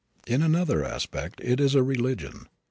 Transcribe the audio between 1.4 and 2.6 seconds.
it is a religion.